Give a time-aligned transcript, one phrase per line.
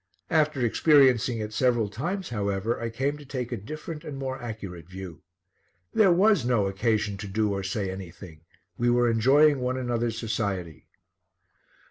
[0.31, 4.89] After experiencing it several times, however, I came to take a different and more accurate
[4.89, 5.21] view.
[5.93, 8.41] There was no occasion to do or say anything.
[8.79, 10.87] We were enjoying one another's society.